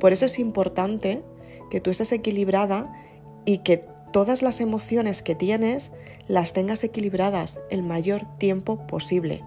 Por 0.00 0.12
eso 0.12 0.26
es 0.26 0.40
importante 0.40 1.22
que 1.70 1.80
tú 1.80 1.90
estés 1.90 2.10
equilibrada 2.10 2.92
y 3.44 3.58
que 3.58 3.84
todas 4.12 4.42
las 4.42 4.60
emociones 4.60 5.22
que 5.22 5.34
tienes 5.34 5.92
las 6.28 6.52
tengas 6.52 6.84
equilibradas 6.84 7.60
el 7.70 7.82
mayor 7.82 8.22
tiempo 8.38 8.86
posible 8.86 9.42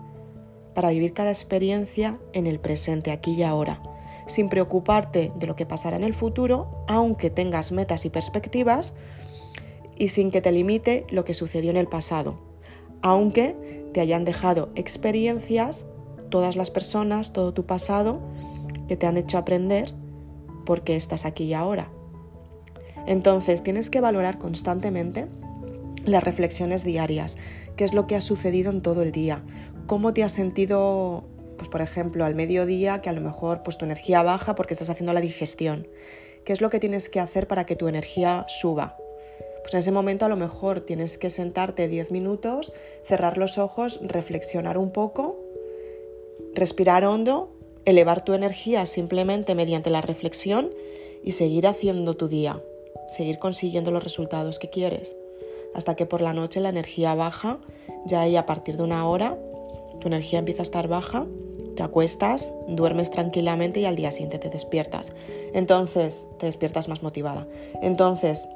para 0.74 0.90
vivir 0.90 1.14
cada 1.14 1.30
experiencia 1.30 2.20
en 2.34 2.48
el 2.48 2.60
presente, 2.60 3.12
aquí 3.12 3.34
y 3.34 3.44
ahora, 3.44 3.82
sin 4.26 4.50
preocuparte 4.50 5.32
de 5.36 5.48
lo 5.48 5.56
que 5.56 5.66
pasará 5.66 5.96
en 5.96 6.04
el 6.04 6.14
futuro, 6.14 6.84
aunque 6.88 7.30
tengas 7.30 7.72
metas 7.72 8.06
y 8.06 8.10
perspectivas, 8.10 8.94
y 9.96 10.08
sin 10.08 10.32
que 10.32 10.42
te 10.42 10.52
limite 10.52 11.06
lo 11.10 11.24
que 11.24 11.34
sucedió 11.34 11.70
en 11.70 11.78
el 11.78 11.88
pasado, 11.88 12.36
aunque 13.02 13.56
te 13.94 14.02
hayan 14.02 14.26
dejado 14.26 14.70
experiencias, 14.76 15.86
todas 16.30 16.56
las 16.56 16.72
personas, 16.72 17.32
todo 17.32 17.54
tu 17.54 17.66
pasado, 17.66 18.22
que 18.88 18.98
te 18.98 19.06
han 19.06 19.18
hecho 19.18 19.38
aprender 19.38 19.94
porque 20.66 20.96
estás 20.96 21.26
aquí 21.26 21.46
y 21.46 21.54
ahora. 21.54 21.92
Entonces 23.06 23.64
tienes 23.64 23.90
que 23.90 24.02
valorar 24.02 24.38
constantemente 24.38 25.28
las 26.06 26.24
reflexiones 26.24 26.84
diarias, 26.84 27.38
qué 27.76 27.84
es 27.84 27.94
lo 27.94 28.08
que 28.08 28.16
ha 28.16 28.22
sucedido 28.22 28.72
en 28.72 28.82
todo 28.82 29.02
el 29.02 29.12
día, 29.12 29.44
cómo 29.88 30.14
te 30.14 30.24
has 30.24 30.32
sentido, 30.32 31.24
pues 31.58 31.70
por 31.70 31.82
ejemplo, 31.82 32.26
al 32.26 32.36
mediodía, 32.36 33.02
que 33.02 33.10
a 33.10 33.14
lo 33.14 33.22
mejor 33.22 33.64
pues 33.64 33.78
tu 33.78 33.86
energía 33.86 34.24
baja 34.24 34.56
porque 34.56 34.74
estás 34.74 34.90
haciendo 34.90 35.14
la 35.14 35.22
digestión. 35.22 35.88
¿Qué 36.46 36.52
es 36.52 36.62
lo 36.62 36.70
que 36.70 36.80
tienes 36.80 37.08
que 37.08 37.22
hacer 37.22 37.48
para 37.48 37.66
que 37.66 37.78
tu 37.78 37.88
energía 37.88 38.46
suba? 38.48 38.98
Pues 39.62 39.74
en 39.74 39.80
ese 39.80 39.94
momento 39.94 40.26
a 40.26 40.30
lo 40.30 40.36
mejor 40.36 40.82
tienes 40.82 41.18
que 41.18 41.30
sentarte 41.30 41.88
10 41.88 42.12
minutos, 42.12 42.74
cerrar 43.06 43.38
los 43.38 43.58
ojos, 43.58 44.02
reflexionar 44.04 44.78
un 44.78 44.92
poco, 44.92 45.40
respirar 46.54 47.06
hondo, 47.06 47.56
elevar 47.86 48.26
tu 48.26 48.34
energía 48.34 48.86
simplemente 48.86 49.56
mediante 49.56 49.90
la 49.90 50.02
reflexión 50.02 50.72
y 51.24 51.32
seguir 51.32 51.66
haciendo 51.66 52.16
tu 52.16 52.28
día, 52.28 52.62
seguir 53.08 53.40
consiguiendo 53.40 53.92
los 53.92 54.04
resultados 54.04 54.60
que 54.60 54.70
quieres 54.70 55.16
hasta 55.74 55.96
que 55.96 56.06
por 56.06 56.22
la 56.22 56.34
noche 56.34 56.60
la 56.60 56.70
energía 56.70 57.16
baja, 57.16 57.60
ya 58.06 58.22
ahí 58.22 58.36
a 58.36 58.46
partir 58.46 58.78
de 58.78 58.84
una 58.84 59.08
hora 59.08 59.38
tu 60.00 60.08
energía 60.08 60.40
empieza 60.40 60.62
a 60.62 60.64
estar 60.64 60.88
baja, 60.88 61.26
te 61.76 61.84
acuestas, 61.84 62.54
duermes 62.68 63.10
tranquilamente 63.10 63.80
y 63.80 63.86
al 63.86 63.96
día 63.96 64.12
siguiente 64.12 64.38
te 64.38 64.50
despiertas. 64.50 65.14
Entonces 65.54 66.28
te 66.38 66.46
despiertas 66.46 66.90
más 66.90 67.02
motivada. 67.02 67.48
Entonces 67.82 68.48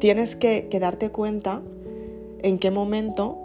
tienes 0.00 0.36
que, 0.36 0.68
que 0.68 0.80
darte 0.80 1.10
cuenta 1.10 1.62
en 2.42 2.58
qué 2.58 2.70
momento 2.70 3.38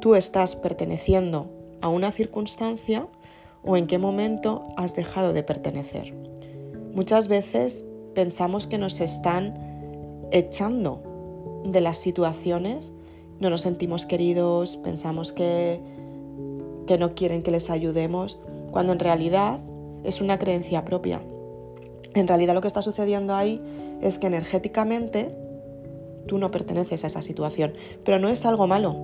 tú 0.00 0.14
estás 0.14 0.56
perteneciendo 0.56 1.50
a 1.80 1.88
una 1.88 2.12
circunstancia 2.12 3.06
o 3.62 3.76
en 3.76 3.86
qué 3.86 3.98
momento 3.98 4.62
has 4.76 4.94
dejado 4.94 5.32
de 5.32 5.42
pertenecer. 5.42 6.14
Muchas 6.94 7.28
veces 7.28 7.84
pensamos 8.18 8.66
que 8.66 8.78
nos 8.78 9.00
están 9.00 9.54
echando 10.32 11.62
de 11.64 11.80
las 11.80 11.98
situaciones, 11.98 12.92
no 13.38 13.48
nos 13.48 13.60
sentimos 13.60 14.06
queridos, 14.06 14.76
pensamos 14.76 15.32
que, 15.32 15.80
que 16.88 16.98
no 16.98 17.14
quieren 17.14 17.44
que 17.44 17.52
les 17.52 17.70
ayudemos, 17.70 18.40
cuando 18.72 18.92
en 18.92 18.98
realidad 18.98 19.60
es 20.02 20.20
una 20.20 20.36
creencia 20.36 20.84
propia. 20.84 21.20
En 22.14 22.26
realidad 22.26 22.54
lo 22.54 22.60
que 22.60 22.66
está 22.66 22.82
sucediendo 22.82 23.36
ahí 23.36 23.62
es 24.02 24.18
que 24.18 24.26
energéticamente 24.26 25.32
tú 26.26 26.38
no 26.38 26.50
perteneces 26.50 27.04
a 27.04 27.06
esa 27.06 27.22
situación, 27.22 27.74
pero 28.04 28.18
no 28.18 28.28
es 28.28 28.44
algo 28.44 28.66
malo. 28.66 28.96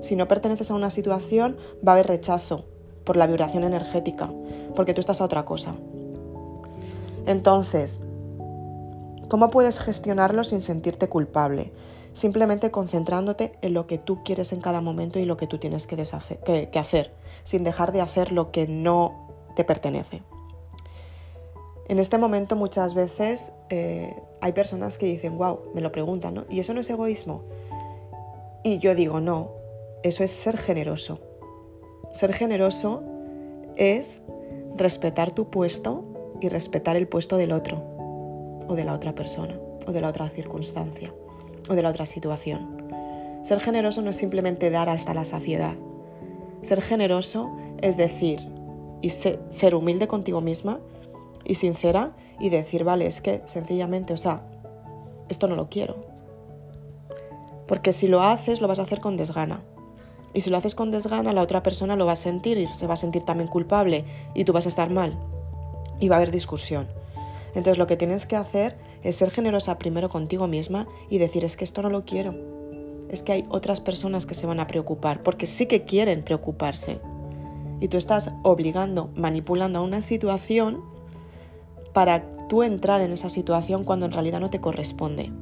Si 0.00 0.16
no 0.16 0.26
perteneces 0.26 0.70
a 0.70 0.74
una 0.74 0.88
situación 0.88 1.58
va 1.86 1.92
a 1.92 1.94
haber 1.96 2.06
rechazo 2.06 2.64
por 3.04 3.18
la 3.18 3.26
vibración 3.26 3.62
energética, 3.62 4.32
porque 4.74 4.94
tú 4.94 5.00
estás 5.00 5.20
a 5.20 5.26
otra 5.26 5.44
cosa. 5.44 5.74
Entonces, 7.30 8.00
¿Cómo 9.30 9.48
puedes 9.50 9.78
gestionarlo 9.78 10.42
sin 10.42 10.60
sentirte 10.60 11.08
culpable? 11.08 11.72
Simplemente 12.10 12.72
concentrándote 12.72 13.52
en 13.62 13.74
lo 13.74 13.86
que 13.86 13.96
tú 13.96 14.24
quieres 14.24 14.52
en 14.52 14.60
cada 14.60 14.80
momento 14.80 15.20
y 15.20 15.24
lo 15.24 15.36
que 15.36 15.46
tú 15.46 15.58
tienes 15.58 15.86
que, 15.86 15.94
hacer, 16.00 17.14
sin 17.44 17.62
dejar 17.62 17.92
de 17.92 18.00
hacer 18.00 18.32
lo 18.32 18.50
que 18.50 18.66
no 18.66 19.28
te 19.54 19.62
pertenece. 19.62 20.24
En 21.88 22.00
este 22.00 22.18
momento 22.18 22.56
muchas 22.56 22.94
veces 22.94 23.52
eh, 23.68 24.20
hay 24.40 24.50
personas 24.50 24.98
que 24.98 25.06
dicen, 25.06 25.38
wow, 25.38 25.60
me 25.74 25.80
lo 25.80 25.92
preguntan, 25.92 26.34
¿no? 26.34 26.44
¿Y 26.50 26.58
eso 26.58 26.74
no 26.74 26.80
es 26.80 26.90
egoísmo? 26.90 27.44
Y 28.64 28.80
yo 28.80 28.96
digo, 28.96 29.20
no, 29.20 29.52
eso 30.02 30.24
es 30.24 30.32
ser 30.32 30.58
generoso. 30.58 31.20
Ser 32.12 32.32
generoso 32.32 33.04
es 33.76 34.22
respetar 34.76 35.30
tu 35.30 35.50
puesto 35.50 36.09
y 36.40 36.48
respetar 36.48 36.96
el 36.96 37.08
puesto 37.08 37.36
del 37.36 37.52
otro 37.52 37.82
o 38.68 38.74
de 38.74 38.84
la 38.84 38.94
otra 38.94 39.14
persona, 39.14 39.58
o 39.86 39.92
de 39.92 40.00
la 40.00 40.08
otra 40.08 40.28
circunstancia, 40.28 41.12
o 41.68 41.74
de 41.74 41.82
la 41.82 41.90
otra 41.90 42.06
situación. 42.06 42.80
Ser 43.42 43.60
generoso 43.60 44.02
no 44.02 44.10
es 44.10 44.16
simplemente 44.16 44.70
dar 44.70 44.88
hasta 44.88 45.14
la 45.14 45.24
saciedad. 45.24 45.74
Ser 46.62 46.80
generoso 46.82 47.50
es 47.82 47.96
decir, 47.96 48.40
y 49.02 49.10
ser 49.10 49.74
humilde 49.74 50.06
contigo 50.06 50.40
misma 50.40 50.78
y 51.44 51.54
sincera 51.56 52.12
y 52.38 52.50
decir, 52.50 52.84
vale, 52.84 53.06
es 53.06 53.20
que 53.20 53.42
sencillamente, 53.46 54.12
o 54.12 54.16
sea, 54.16 54.42
esto 55.28 55.48
no 55.48 55.56
lo 55.56 55.68
quiero. 55.68 56.04
Porque 57.66 57.92
si 57.92 58.08
lo 58.08 58.22
haces, 58.22 58.60
lo 58.60 58.68
vas 58.68 58.78
a 58.78 58.82
hacer 58.82 59.00
con 59.00 59.16
desgana. 59.16 59.62
Y 60.32 60.42
si 60.42 60.50
lo 60.50 60.56
haces 60.56 60.74
con 60.74 60.90
desgana, 60.90 61.32
la 61.32 61.42
otra 61.42 61.62
persona 61.62 61.96
lo 61.96 62.06
va 62.06 62.12
a 62.12 62.16
sentir 62.16 62.58
y 62.58 62.72
se 62.72 62.86
va 62.86 62.94
a 62.94 62.96
sentir 62.96 63.22
también 63.22 63.48
culpable 63.48 64.04
y 64.34 64.44
tú 64.44 64.52
vas 64.52 64.66
a 64.66 64.68
estar 64.68 64.90
mal. 64.90 65.18
Y 66.00 66.08
va 66.08 66.16
a 66.16 66.18
haber 66.18 66.30
discusión. 66.30 66.88
Entonces 67.54 67.78
lo 67.78 67.86
que 67.86 67.96
tienes 67.96 68.26
que 68.26 68.36
hacer 68.36 68.76
es 69.02 69.16
ser 69.16 69.30
generosa 69.30 69.78
primero 69.78 70.08
contigo 70.08 70.46
misma 70.46 70.86
y 71.08 71.18
decir 71.18 71.44
es 71.44 71.56
que 71.56 71.64
esto 71.64 71.82
no 71.82 71.90
lo 71.90 72.04
quiero. 72.04 72.34
Es 73.08 73.22
que 73.22 73.32
hay 73.32 73.44
otras 73.48 73.80
personas 73.80 74.26
que 74.26 74.34
se 74.34 74.46
van 74.46 74.60
a 74.60 74.66
preocupar, 74.66 75.22
porque 75.22 75.46
sí 75.46 75.66
que 75.66 75.84
quieren 75.84 76.22
preocuparse. 76.22 77.00
Y 77.80 77.88
tú 77.88 77.96
estás 77.96 78.30
obligando, 78.42 79.10
manipulando 79.16 79.78
a 79.78 79.82
una 79.82 80.00
situación 80.00 80.84
para 81.92 82.36
tú 82.48 82.62
entrar 82.62 83.00
en 83.00 83.12
esa 83.12 83.30
situación 83.30 83.84
cuando 83.84 84.06
en 84.06 84.12
realidad 84.12 84.40
no 84.40 84.50
te 84.50 84.60
corresponde. 84.60 85.32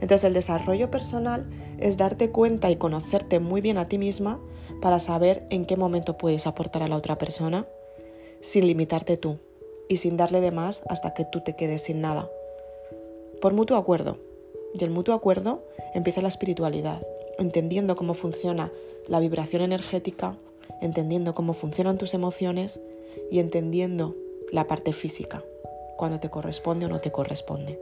Entonces 0.00 0.24
el 0.24 0.34
desarrollo 0.34 0.90
personal 0.90 1.48
es 1.80 1.96
darte 1.96 2.30
cuenta 2.30 2.70
y 2.70 2.76
conocerte 2.76 3.40
muy 3.40 3.60
bien 3.60 3.78
a 3.78 3.88
ti 3.88 3.98
misma 3.98 4.38
para 4.80 5.00
saber 5.00 5.46
en 5.50 5.64
qué 5.64 5.76
momento 5.76 6.16
puedes 6.16 6.46
aportar 6.46 6.84
a 6.84 6.88
la 6.88 6.96
otra 6.96 7.18
persona 7.18 7.66
sin 8.40 8.66
limitarte 8.66 9.16
tú 9.16 9.40
y 9.88 9.96
sin 9.96 10.16
darle 10.16 10.40
de 10.40 10.50
más 10.50 10.82
hasta 10.88 11.14
que 11.14 11.24
tú 11.24 11.40
te 11.40 11.56
quedes 11.56 11.82
sin 11.82 12.00
nada. 12.00 12.30
Por 13.40 13.54
mutuo 13.54 13.76
acuerdo. 13.76 14.18
Y 14.74 14.84
el 14.84 14.90
mutuo 14.90 15.14
acuerdo 15.14 15.64
empieza 15.94 16.20
la 16.20 16.28
espiritualidad, 16.28 17.00
entendiendo 17.38 17.96
cómo 17.96 18.14
funciona 18.14 18.70
la 19.06 19.20
vibración 19.20 19.62
energética, 19.62 20.36
entendiendo 20.82 21.34
cómo 21.34 21.54
funcionan 21.54 21.96
tus 21.96 22.12
emociones 22.14 22.80
y 23.30 23.38
entendiendo 23.38 24.14
la 24.52 24.66
parte 24.66 24.92
física, 24.92 25.42
cuando 25.96 26.20
te 26.20 26.28
corresponde 26.28 26.86
o 26.86 26.88
no 26.88 27.00
te 27.00 27.10
corresponde. 27.10 27.80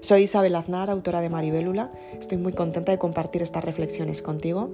Soy 0.00 0.22
Isabel 0.22 0.56
Aznar, 0.56 0.90
autora 0.90 1.20
de 1.20 1.30
Maribélula. 1.30 1.92
Estoy 2.18 2.38
muy 2.38 2.52
contenta 2.52 2.90
de 2.92 2.98
compartir 2.98 3.42
estas 3.42 3.64
reflexiones 3.64 4.20
contigo. 4.20 4.70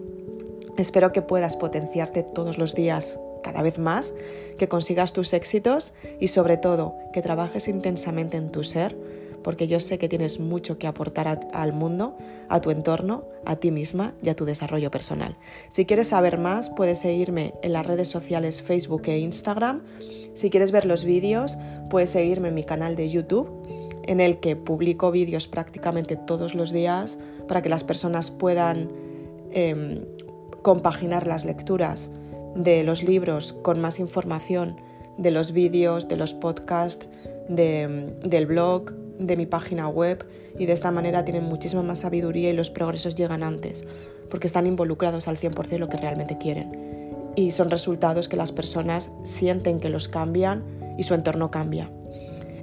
Espero 0.78 1.12
que 1.12 1.22
puedas 1.22 1.56
potenciarte 1.56 2.22
todos 2.22 2.56
los 2.56 2.74
días 2.74 3.20
cada 3.42 3.62
vez 3.62 3.78
más, 3.78 4.14
que 4.58 4.68
consigas 4.68 5.12
tus 5.12 5.32
éxitos 5.32 5.94
y 6.20 6.28
sobre 6.28 6.56
todo 6.56 6.96
que 7.12 7.22
trabajes 7.22 7.68
intensamente 7.68 8.36
en 8.36 8.50
tu 8.50 8.64
ser, 8.64 8.96
porque 9.42 9.66
yo 9.66 9.80
sé 9.80 9.98
que 9.98 10.08
tienes 10.08 10.40
mucho 10.40 10.78
que 10.78 10.86
aportar 10.86 11.40
al 11.52 11.72
mundo, 11.72 12.16
a 12.48 12.60
tu 12.60 12.70
entorno, 12.70 13.24
a 13.44 13.56
ti 13.56 13.70
misma 13.70 14.14
y 14.22 14.28
a 14.28 14.36
tu 14.36 14.44
desarrollo 14.44 14.90
personal. 14.90 15.36
Si 15.68 15.86
quieres 15.86 16.08
saber 16.08 16.38
más, 16.38 16.70
puedes 16.70 16.98
seguirme 17.00 17.54
en 17.62 17.72
las 17.72 17.86
redes 17.86 18.08
sociales 18.08 18.62
Facebook 18.62 19.02
e 19.06 19.18
Instagram. 19.18 19.82
Si 20.34 20.50
quieres 20.50 20.72
ver 20.72 20.84
los 20.84 21.04
vídeos, 21.04 21.56
puedes 21.88 22.10
seguirme 22.10 22.48
en 22.48 22.54
mi 22.54 22.64
canal 22.64 22.96
de 22.96 23.08
YouTube, 23.08 23.48
en 24.02 24.20
el 24.20 24.40
que 24.40 24.56
publico 24.56 25.10
vídeos 25.10 25.48
prácticamente 25.48 26.16
todos 26.16 26.54
los 26.54 26.72
días 26.72 27.18
para 27.46 27.62
que 27.62 27.68
las 27.68 27.84
personas 27.84 28.30
puedan 28.30 28.90
em, 29.52 30.04
compaginar 30.62 31.26
las 31.26 31.44
lecturas 31.44 32.10
de 32.58 32.82
los 32.82 33.04
libros 33.04 33.52
con 33.52 33.80
más 33.80 34.00
información, 34.00 34.76
de 35.16 35.30
los 35.30 35.52
vídeos, 35.52 36.08
de 36.08 36.16
los 36.16 36.34
podcasts, 36.34 37.06
del 37.48 38.46
blog, 38.46 38.92
de 39.18 39.36
mi 39.36 39.46
página 39.46 39.88
web 39.88 40.26
y 40.58 40.66
de 40.66 40.72
esta 40.72 40.90
manera 40.90 41.24
tienen 41.24 41.44
muchísima 41.44 41.82
más 41.82 42.00
sabiduría 42.00 42.50
y 42.50 42.52
los 42.52 42.70
progresos 42.70 43.14
llegan 43.14 43.42
antes 43.42 43.84
porque 44.28 44.46
están 44.46 44.66
involucrados 44.66 45.28
al 45.28 45.36
100% 45.36 45.72
en 45.72 45.80
lo 45.80 45.88
que 45.88 45.96
realmente 45.96 46.36
quieren 46.36 47.32
y 47.36 47.52
son 47.52 47.70
resultados 47.70 48.28
que 48.28 48.36
las 48.36 48.52
personas 48.52 49.10
sienten 49.22 49.78
que 49.78 49.88
los 49.88 50.08
cambian 50.08 50.64
y 50.98 51.04
su 51.04 51.14
entorno 51.14 51.52
cambia. 51.52 51.90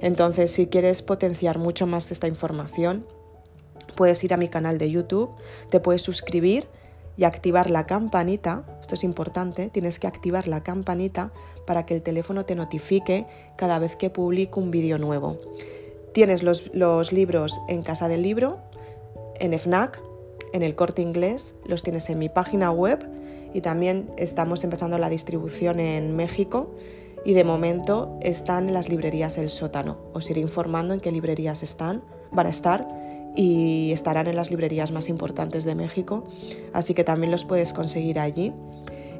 Entonces, 0.02 0.50
si 0.50 0.66
quieres 0.66 1.00
potenciar 1.00 1.58
mucho 1.58 1.86
más 1.86 2.10
esta 2.10 2.28
información, 2.28 3.06
puedes 3.96 4.22
ir 4.22 4.34
a 4.34 4.36
mi 4.36 4.48
canal 4.48 4.76
de 4.76 4.90
YouTube, 4.90 5.30
te 5.70 5.80
puedes 5.80 6.02
suscribir 6.02 6.68
y 7.16 7.24
activar 7.24 7.70
la 7.70 7.86
campanita, 7.86 8.64
esto 8.80 8.94
es 8.94 9.04
importante, 9.04 9.70
tienes 9.70 9.98
que 9.98 10.06
activar 10.06 10.48
la 10.48 10.62
campanita 10.62 11.32
para 11.66 11.86
que 11.86 11.94
el 11.94 12.02
teléfono 12.02 12.44
te 12.44 12.54
notifique 12.54 13.26
cada 13.56 13.78
vez 13.78 13.96
que 13.96 14.10
publico 14.10 14.60
un 14.60 14.70
vídeo 14.70 14.98
nuevo. 14.98 15.38
Tienes 16.12 16.42
los, 16.42 17.12
libros 17.12 17.60
en 17.68 17.82
Casa 17.82 18.08
del 18.08 18.22
Libro, 18.22 18.58
en 19.38 19.52
FNAC, 19.58 20.00
en 20.52 20.62
el 20.62 20.74
corte 20.74 21.02
inglés, 21.02 21.54
los 21.64 21.82
tienes 21.82 22.08
en 22.08 22.18
mi 22.18 22.28
página 22.28 22.70
web 22.70 23.06
y 23.52 23.60
también 23.60 24.10
estamos 24.16 24.64
empezando 24.64 24.98
la 24.98 25.10
distribución 25.10 25.80
en 25.80 26.16
México 26.16 26.74
y 27.24 27.34
de 27.34 27.44
momento 27.44 28.18
están 28.22 28.68
en 28.68 28.74
las 28.74 28.88
librerías 28.88 29.36
El 29.36 29.50
Sótano. 29.50 29.98
Os 30.12 30.30
iré 30.30 30.40
informando 30.40 30.94
en 30.94 31.00
qué 31.00 31.10
librerías 31.10 31.62
están, 31.62 32.02
van 32.30 32.46
a 32.46 32.50
estar 32.50 33.05
y 33.36 33.92
estarán 33.92 34.26
en 34.26 34.34
las 34.34 34.50
librerías 34.50 34.90
más 34.90 35.08
importantes 35.08 35.64
de 35.64 35.74
México, 35.74 36.24
así 36.72 36.94
que 36.94 37.04
también 37.04 37.30
los 37.30 37.44
puedes 37.44 37.72
conseguir 37.72 38.18
allí. 38.18 38.52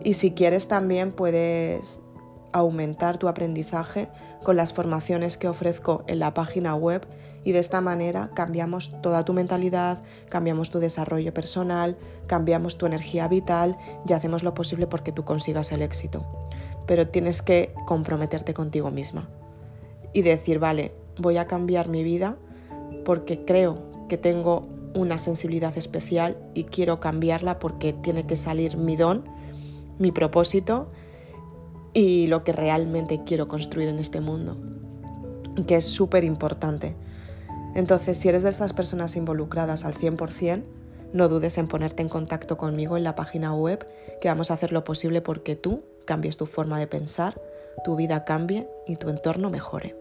Y 0.03 0.15
si 0.15 0.33
quieres 0.33 0.69
también 0.69 1.13
puedes 1.13 2.01
aumentar 2.53 3.19
tu 3.19 3.29
aprendizaje 3.29 4.09
con 4.43 4.57
las 4.57 4.73
formaciones 4.73 5.37
que 5.37 5.49
ofrezco 5.49 6.05
en 6.07 6.19
la 6.19 6.33
página 6.33 6.75
web 6.75 7.07
y 7.45 7.53
de 7.53 7.59
esta 7.59 7.81
manera 7.81 8.31
cambiamos 8.35 8.95
toda 9.03 9.25
tu 9.25 9.33
mentalidad, 9.33 10.03
cambiamos 10.29 10.71
tu 10.71 10.79
desarrollo 10.79 11.35
personal, 11.35 11.97
cambiamos 12.27 12.79
tu 12.79 12.87
energía 12.87 13.29
vital 13.29 13.77
y 14.09 14.15
hacemos 14.15 14.43
lo 14.43 14.55
posible 14.55 14.87
porque 14.87 15.13
tú 15.13 15.25
consigas 15.25 15.71
el 15.73 15.83
éxito. 15.83 16.25
Pero 16.87 17.09
tienes 17.09 17.43
que 17.43 17.75
comprometerte 17.85 18.55
contigo 18.55 18.91
misma 18.91 19.29
y 20.13 20.23
decir, 20.23 20.59
vale, 20.59 20.95
voy 21.19 21.37
a 21.37 21.47
cambiar 21.47 21.89
mi 21.89 22.03
vida 22.03 22.37
porque 23.05 23.45
creo 23.45 23.86
que 24.09 24.17
tengo 24.17 24.69
una 24.95 25.19
sensibilidad 25.19 25.77
especial 25.77 26.37
y 26.55 26.65
quiero 26.65 27.01
cambiarla 27.01 27.59
porque 27.59 27.93
tiene 27.93 28.27
que 28.27 28.37
salir 28.37 28.77
mi 28.77 28.97
don, 28.97 29.25
mi 29.99 30.11
propósito 30.11 30.91
y 31.93 32.27
lo 32.27 32.45
que 32.45 32.53
realmente 32.53 33.23
quiero 33.25 33.49
construir 33.49 33.89
en 33.89 33.99
este 33.99 34.21
mundo, 34.21 34.57
que 35.67 35.77
es 35.77 35.85
súper 35.85 36.25
importante. 36.25 36.97
Entonces, 37.75 38.17
si 38.17 38.29
eres 38.29 38.43
de 38.43 38.51
estas 38.51 38.73
personas 38.73 39.17
involucradas 39.17 39.85
al 39.85 39.95
100%, 39.95 40.63
no 41.13 41.29
dudes 41.29 41.57
en 41.59 41.69
ponerte 41.69 42.03
en 42.03 42.09
contacto 42.09 42.57
conmigo 42.57 42.97
en 42.97 43.05
la 43.05 43.15
página 43.15 43.55
web, 43.55 43.87
que 44.21 44.29
vamos 44.29 44.51
a 44.51 44.55
hacer 44.55 44.73
lo 44.73 44.85
posible 44.85 45.21
porque 45.21 45.57
tú 45.57 45.83
cambies 46.05 46.37
tu 46.37 46.47
forma 46.47 46.79
de 46.79 46.87
pensar, 46.87 47.41
tu 47.85 47.97
vida 47.97 48.25
cambie 48.25 48.69
y 48.87 48.97
tu 48.97 49.09
entorno 49.09 49.51
mejore. 49.51 49.97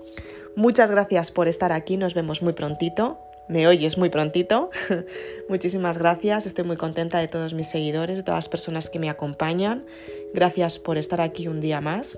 Muchas 0.56 0.90
gracias 0.90 1.32
por 1.32 1.48
estar 1.48 1.72
aquí, 1.72 1.98
nos 1.98 2.14
vemos 2.14 2.42
muy 2.42 2.54
prontito 2.54 3.20
me 3.48 3.68
oyes 3.68 3.98
muy 3.98 4.10
prontito. 4.10 4.70
Muchísimas 5.50 5.98
gracias, 5.98 6.46
estoy 6.46 6.66
muy 6.66 6.78
contenta 6.78 7.20
de 7.20 7.28
todos 7.28 7.54
mis 7.54 7.68
seguidores, 7.68 8.16
de 8.18 8.24
todas 8.24 8.40
las 8.40 8.50
personas 8.50 8.90
que 8.90 9.00
me 9.00 9.10
acompañan. 9.10 9.86
Gracias 10.34 10.80
por 10.80 10.98
estar 10.98 11.22
aquí 11.22 11.48
un 11.48 11.62
día 11.62 11.80
más. 11.82 12.18